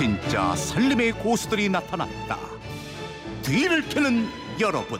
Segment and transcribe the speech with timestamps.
[0.00, 2.38] 진짜 살림의 고수들이 나타났다.
[3.42, 4.26] 뒤를 캐는
[4.58, 4.98] 여러분.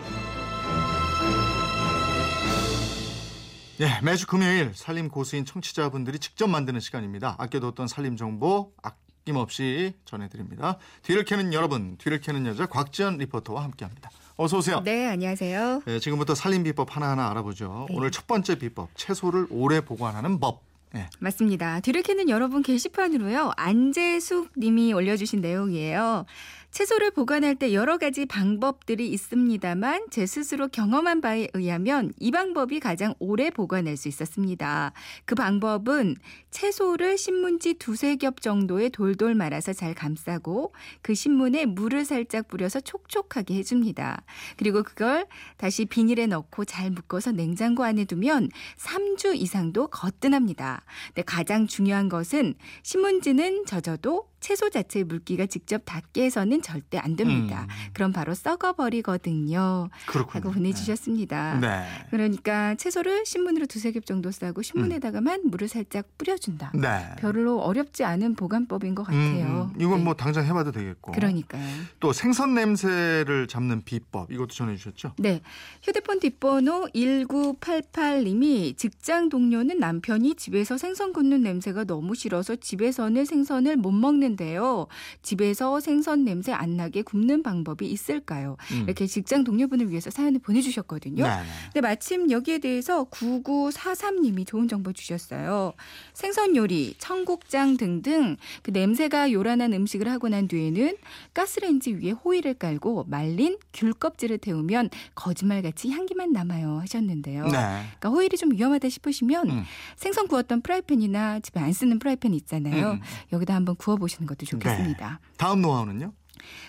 [3.80, 7.34] 예, 매주 금요일 살림 고수인 청취자분들이 직접 만드는 시간입니다.
[7.38, 10.76] 아껴뒀던 살림 정보 아낌없이 전해드립니다.
[11.00, 14.10] 뒤를 캐는 여러분, 뒤를 캐는 여자 곽지연 리포터와 함께합니다.
[14.36, 14.82] 어서 오세요.
[14.84, 15.80] 네, 안녕하세요.
[15.86, 17.86] 예, 지금부터 살림 비법 하나하나 알아보죠.
[17.88, 17.96] 네.
[17.96, 20.69] 오늘 첫 번째 비법, 채소를 오래 보관하는 법.
[20.96, 21.80] 예, 맞습니다.
[22.02, 23.52] 캐는 여러분 게시판으로요.
[23.56, 26.26] 안재숙 님이 올려주신 내용이에요.
[26.70, 33.14] 채소를 보관할 때 여러 가지 방법들이 있습니다만 제 스스로 경험한 바에 의하면 이 방법이 가장
[33.18, 34.92] 오래 보관할 수 있었습니다.
[35.24, 36.16] 그 방법은
[36.50, 43.54] 채소를 신문지 두세 겹 정도의 돌돌 말아서 잘 감싸고 그 신문에 물을 살짝 뿌려서 촉촉하게
[43.54, 44.22] 해줍니다.
[44.56, 45.26] 그리고 그걸
[45.56, 48.48] 다시 비닐에 넣고 잘 묶어서 냉장고 안에 두면
[48.78, 50.84] 3주 이상도 거뜬합니다.
[51.08, 57.66] 근데 가장 중요한 것은 신문지는 젖어도 채소 자체의 물기가 직접 닿게 해서는 절대 안 됩니다.
[57.68, 57.90] 음.
[57.92, 59.90] 그럼 바로 썩어버리거든요.
[60.06, 60.40] 그렇군요.
[60.40, 61.58] 하고 보내주셨습니다.
[61.60, 61.84] 네.
[62.10, 66.72] 그러니까 채소를 신문으로 두세 겹 정도 싸고 신문에다가만 물을 살짝 뿌려준다.
[66.74, 67.14] 네.
[67.18, 69.70] 별로 어렵지 않은 보관법인 것 같아요.
[69.74, 69.80] 음, 음.
[69.80, 70.04] 이건 네.
[70.04, 71.12] 뭐 당장 해봐도 되겠고.
[71.12, 71.62] 그러니까요.
[72.00, 75.14] 또 생선 냄새를 잡는 비법 이것도 전해주셨죠?
[75.18, 75.40] 네.
[75.82, 83.92] 휴대폰 뒷번호 1988님이 직장 동료는 남편이 집에서 생선 굽는 냄새가 너무 싫어서 집에서는 생선을 못
[83.92, 84.86] 먹는 데요.
[85.22, 88.56] 집에서 생선 냄새 안 나게 굽는 방법이 있을까요?
[88.72, 88.84] 음.
[88.84, 91.24] 이렇게 직장 동료분을 위해서 사연을 보내주셨거든요.
[91.24, 91.32] 네.
[91.64, 95.72] 근데 마침 여기에 대해서 9943님이 좋은 정보 주셨어요.
[96.12, 100.96] 생선 요리, 청국장 등등 그 냄새가 요란한 음식을 하고 난 뒤에는
[101.34, 107.44] 가스레인지 위에 호일을 깔고 말린 귤 껍질을 태우면 거짓말같이 향기만 남아요 하셨는데요.
[107.44, 107.50] 네.
[107.50, 109.64] 그러니까 호일이 좀 위험하다 싶으시면 음.
[109.96, 112.92] 생선 구웠던 프라이팬이나 집에 안 쓰는 프라이팬 있잖아요.
[112.92, 113.00] 음.
[113.32, 115.20] 여기다 한번 구워보시는 것도 좋겠습니다.
[115.36, 116.12] 다음 노하우는요?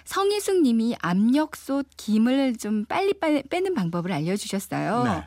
[0.05, 5.03] 성희숙 님이 압력솥 김을 좀 빨리 빨리 빼는 방법을 알려주셨어요.
[5.03, 5.23] 네.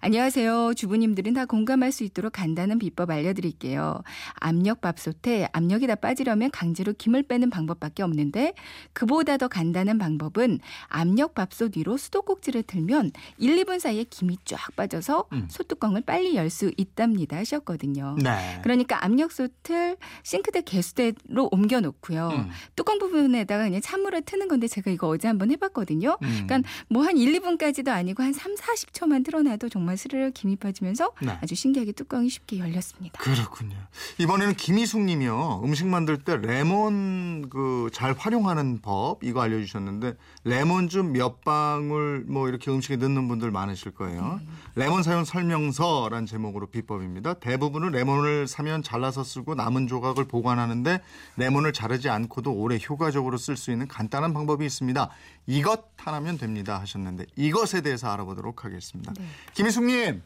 [0.00, 0.74] 안녕하세요.
[0.74, 4.02] 주부님들은 다 공감할 수 있도록 간단한 비법 알려드릴게요.
[4.34, 8.54] 압력 밥솥에 압력이 다 빠지려면 강제로 김을 빼는 방법밖에 없는데
[8.92, 15.26] 그보다 더 간단한 방법은 압력 밥솥 위로 수도꼭지를 틀면 1, 2분 사이에 김이 쫙 빠져서
[15.32, 15.46] 음.
[15.50, 18.16] 솥뚜껑을 빨리 열 수 있답니다 하셨거든요.
[18.22, 18.60] 네.
[18.62, 22.28] 그러니까 압력솥을 싱크대 개수대로 옮겨 놓고요.
[22.28, 22.50] 음.
[22.76, 26.16] 뚜껑 부분에다가 그냥 찬물을 트는 건데 제가 이거 어제 한번 해봤거든요.
[26.22, 26.44] 음.
[26.46, 31.38] 그러니까 뭐 한 1, 2분까지도 아니고 한 3, 40초만 틀어놔도 정말 스르르 김이 빠지면서 네.
[31.40, 33.22] 아주 신기하게 뚜껑이 쉽게 열렸습니다.
[33.22, 33.76] 그렇군요.
[34.18, 35.62] 이번에는 김희숙 님이요.
[35.64, 40.14] 음식 만들 때 레몬 그 잘 활용하는 법 이거 알려주셨는데
[40.44, 44.40] 레몬즙 몇 방울 뭐 이렇게 음식에 넣는 분들 많으실 거예요.
[44.74, 47.34] 레몬 사용 설명서란 제목으로 비법입니다.
[47.34, 51.00] 대부분은 레몬을 사면 잘라서 쓰고 남은 조각을 보관하는데
[51.36, 55.10] 레몬을 자르지 않고도 오래 효과적으로 쓸 수 있는 간단한 방법이 있습니다.
[55.46, 59.12] 이것 하나면 됩니다 하셨는데 이것에 대해서 알아보도록 하겠습니다.
[59.16, 59.24] 네.
[59.54, 60.22] 김희숙 님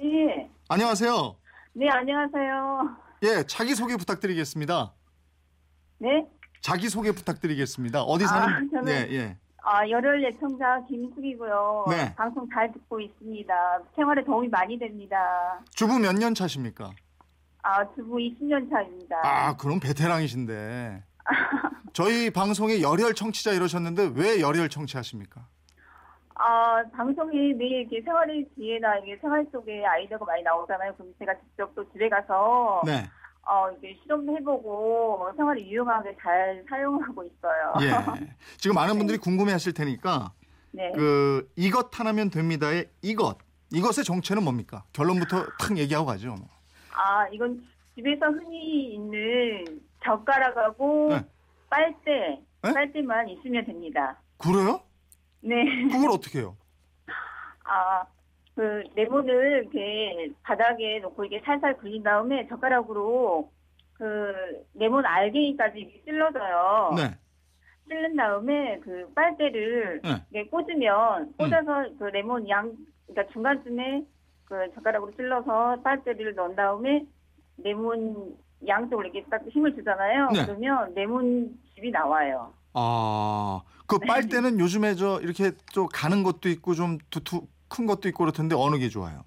[0.00, 0.50] 네.
[0.68, 1.36] 안녕하세요.
[1.74, 2.96] 네, 안녕하세요.
[3.22, 4.92] 예, 자기 소개 부탁드리겠습니다.
[5.98, 6.26] 네.
[6.60, 8.02] 자기 소개 부탁드리겠습니다.
[8.02, 8.70] 어디 아, 사는?
[8.70, 9.36] 저는- 예, 예.
[9.62, 11.86] 아, 열혈 예청자 김숙이고요.
[11.90, 12.14] 네.
[12.14, 13.54] 방송 잘 듣고 있습니다.
[13.94, 15.60] 생활에 도움이 많이 됩니다.
[15.74, 16.90] 주부 몇 년 차십니까?
[17.62, 19.16] 아, 주부 20년 차입니다.
[19.24, 21.02] 아, 그럼 베테랑이신데.
[21.96, 25.46] 저희 방송에 열혈 청취자 이러셨는데 왜 열혈 청취하십니까?
[26.34, 30.92] 아, 방송이 매일 이렇게 생활의 지혜나 이게 생활 속에 아이디어가 많이 나오잖아요.
[30.96, 33.08] 그럼 제가 직접 또 집에 가서 네.
[33.48, 37.72] 어, 이게 실험해보고 생활에 유용하게 잘 사용하고 있어요.
[37.80, 38.26] 예.
[38.58, 40.34] 지금 많은 분들이 궁금해 하실 테니까
[40.72, 40.92] 네.
[40.94, 43.38] 그 이것 하나면 됩니다의 이것.
[43.72, 44.84] 이것의 정체는 뭡니까?
[44.92, 46.34] 결론부터 탁 얘기하고 가죠.
[46.34, 46.46] 뭐.
[46.92, 51.24] 아, 이건 집에서 흔히 있는 젓가락하고 네.
[51.68, 52.72] 빨대, 네?
[52.72, 54.18] 빨대만 있으면 됩니다.
[54.38, 54.80] 그래요?
[55.40, 55.64] 네.
[55.90, 56.56] 그걸 어떻게 해요?
[57.64, 58.04] 아,
[58.54, 63.50] 그 레몬을 이렇게 바닥에 놓고 이게 살살 굴린 다음에 젓가락으로
[63.94, 66.92] 그 레몬 알갱이까지 찔러줘요.
[66.96, 67.18] 네.
[67.88, 70.10] 찔른 다음에 그 빨대를 네.
[70.30, 72.74] 이렇게 꽂으면 꽂아서 그 레몬 양
[73.06, 74.04] 그러니까 중간쯤에
[74.46, 77.06] 그 젓가락으로 찔러서 빨대를 넣은 다음에
[77.58, 78.36] 레몬
[78.66, 80.30] 양쪽으로 이렇게 딱 힘을 주잖아요.
[80.30, 80.44] 네.
[80.46, 82.52] 그러면 레몬즙이 나와요.
[82.74, 88.24] 아, 그 빨대는 요즘에 저 이렇게 또 가는 것도 있고 좀 두툼 큰 것도 있고
[88.24, 89.24] 그렇던데 어느 게 좋아요?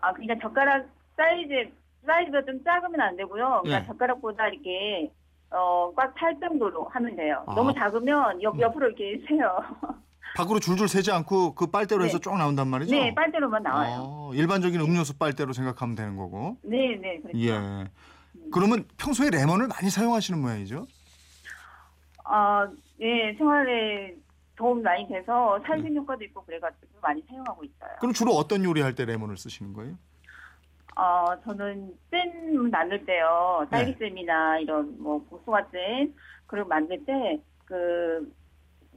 [0.00, 0.86] 아, 그러니까 젓가락
[1.16, 1.70] 사이즈
[2.06, 3.60] 사이즈가 좀 작으면 안 되고요.
[3.62, 3.86] 그러니까 네.
[3.86, 5.10] 젓가락보다 이렇게
[5.50, 7.42] 어, 꽉 찰 정도로 하면 돼요.
[7.46, 7.54] 아.
[7.54, 8.60] 너무 작으면 옆, 음.
[8.60, 9.58] 옆으로 이렇게 세요.
[10.36, 12.22] 밖으로 줄줄 새지 않고 그 빨대로 해서 네.
[12.22, 12.94] 쭉 나온단 말이죠?
[12.94, 14.30] 네, 빨대로만 나와요.
[14.32, 16.56] 아, 일반적인 음료수 빨대로 생각하면 되는 거고.
[16.62, 17.20] 네, 네.
[17.20, 17.38] 그렇죠.
[17.38, 17.90] 예.
[18.52, 20.86] 그러면 평소에 레몬을 많이 사용하시는 모양이죠?
[22.24, 22.68] 아,
[23.00, 24.14] 예, 생활에
[24.56, 27.90] 도움 많이 돼서 살균 효과도 있고 그래가지고 많이 사용하고 있어요.
[27.98, 29.96] 그럼 주로 어떤 요리할 때 레몬을 쓰시는 거예요?
[30.96, 33.66] 어, 저는 잼 만들 때요.
[33.70, 33.78] 네.
[33.78, 36.14] 딸기잼이나 이런 뭐 복숭아잼
[36.46, 38.28] 그리고 만들 때 그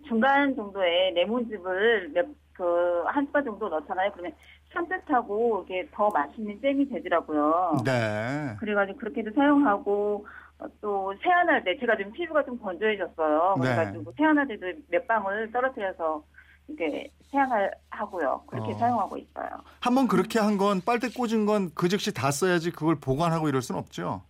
[0.07, 4.11] 중간 정도의 레몬즙을 몇 그 한 스푼 정도 넣잖아요.
[4.11, 4.31] 그러면
[4.71, 7.77] 산뜻하고 이게 더 맛있는 잼이 되더라고요.
[7.83, 8.55] 네.
[8.59, 10.27] 그래가지고 그렇게도 사용하고
[10.59, 13.55] 어, 또 세안할 때 제가 좀 피부가 좀 건조해졌어요.
[13.57, 13.61] 네.
[13.63, 16.23] 그래가지고 세안할 때도 몇 방울 떨어뜨려서
[16.67, 18.43] 이렇게 세안을 하고요.
[18.45, 18.77] 그렇게 어.
[18.77, 19.49] 사용하고 있어요.
[19.79, 23.63] 한 번 그렇게 한 건 빨대 꽂은 건 그 즉시 다 써야지 그걸 보관하고 이럴
[23.63, 24.21] 수는 없죠.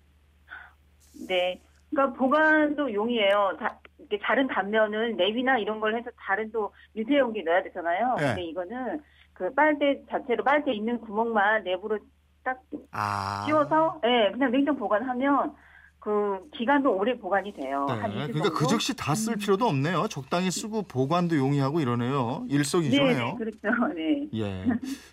[1.27, 1.61] 네.
[1.93, 3.57] 그러니까 보관도 용이에요.
[3.59, 8.15] 다, 이렇게 다른 단면은 랩이나 이런 걸 해서 다른 또 유태 용기 넣어야 되잖아요.
[8.17, 8.25] 네.
[8.27, 9.01] 근데 이거는
[9.33, 11.99] 그 빨대 자체로 빨대 있는 구멍만 랩으로
[12.43, 12.59] 딱
[12.91, 13.43] 아.
[13.47, 15.53] 씌워서 예, 그냥 냉장 보관하면
[15.99, 17.85] 그 기간도 오래 보관이 돼요.
[17.87, 17.93] 네.
[17.93, 18.49] 한 2주 그러니까.
[18.59, 20.07] 그 즉시 다 쓸 필요도 없네요.
[20.09, 22.45] 적당히 쓰고 보관도 용이하고 이러네요.
[22.49, 23.25] 네, 일석이조네요.
[23.25, 23.93] 네, 그렇죠.
[23.95, 24.27] 네.
[24.35, 24.65] 예.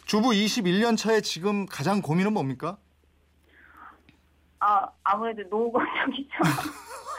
[0.07, 2.77] 주부 21년 차에 지금 가장 고민은 뭡니까?
[4.61, 6.31] 아, 아무래도 노후 걱정이죠.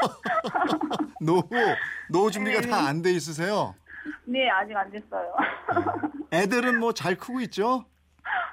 [1.22, 1.48] 노후
[2.10, 2.68] 노후 준비가 네.
[2.70, 3.76] 다안 돼 있으세요.
[4.26, 5.34] 네, 아직 안 됐어요.
[6.32, 7.86] 애들은 뭐 잘 크고 있죠?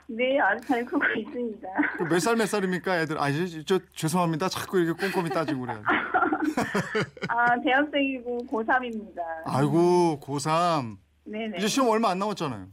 [0.06, 1.69] 네, 아직 잘 크고 있습니다.
[2.08, 3.19] 몇 살 몇 살입니까 애들?
[3.19, 4.49] 아, 저, 저 죄송합니다.
[4.49, 5.82] 자꾸 이렇게 꼼꼼히 따지고 그래요.
[7.29, 9.20] 아, 대학생이고 고3입니다.
[9.44, 11.58] 아이고 고3 네네.
[11.58, 12.67] 이제 시험 얼마 안 남았잖아요.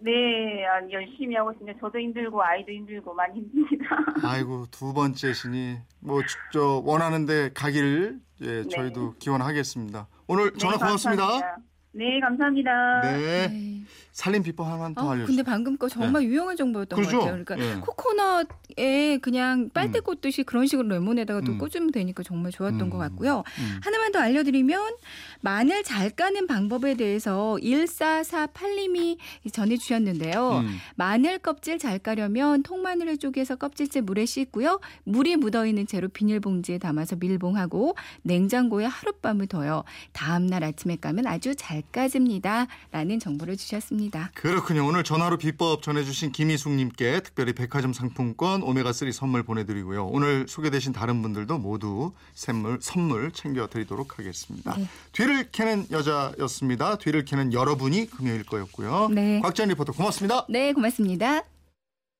[0.00, 1.78] 네, 아, 열심히 하고 있습니다.
[1.80, 3.96] 저도 힘들고 아이도 힘들고 많이 힘듭니다.
[4.24, 8.68] 아이고 두 번째 신이 뭐저 원하는데 가기를 예 네.
[8.68, 10.08] 저희도 기원하겠습니다.
[10.26, 11.22] 오늘 전화 네, 고맙습니다.
[11.22, 11.75] 감사합니다.
[11.96, 13.00] 네, 감사합니다.
[13.02, 13.48] 네.
[13.48, 13.76] 네.
[14.16, 15.26] 살림 비법 하나만 더 아, 알려주세요.
[15.26, 17.18] 근데 방금 거 정말 유용한 정보였던 그렇죠?
[17.18, 17.44] 것 같아요.
[17.44, 17.80] 그러니까 예.
[17.80, 21.58] 코코넛에 그냥 빨대 꽂듯이 그런 식으로 레몬에다가 또 음.
[21.58, 22.90] 꽂으면 되니까 정말 좋았던 음.
[22.90, 23.44] 것 같고요.
[23.58, 23.80] 음.
[23.82, 24.96] 하나만 더 알려드리면
[25.42, 29.18] 마늘 잘 까는 방법에 대해서 1448님이
[29.52, 30.60] 전해주셨는데요.
[30.64, 30.78] 음.
[30.94, 34.80] 마늘 껍질 잘 까려면 통마늘을 쪼개서 껍질째 물에 씻고요.
[35.04, 39.84] 물이 묻어있는 채로 비닐봉지에 담아서 밀봉하고 냉장고에 하룻밤을 둬요.
[40.12, 42.66] 다음날 아침에 까면 아주 잘 까집니다.
[42.92, 44.30] 라는 정보를 주셨습니다.
[44.34, 44.86] 그렇군요.
[44.86, 50.06] 오늘 전화로 비법 전해주신 김희숙님께 특별히 백화점 상품권 오메가3 선물 보내드리고요.
[50.06, 54.76] 오늘 소개되신 다른 분들도 모두 선물, 선물 챙겨드리도록 하겠습니다.
[54.76, 54.88] 네.
[55.12, 56.98] 뒤를 캐는 여자였습니다.
[56.98, 59.08] 뒤를 캐는 여러분이 금요일 거였고요.
[59.12, 59.40] 네.
[59.40, 60.46] 곽지연 리포터 고맙습니다.
[60.48, 61.42] 네, 고맙습니다.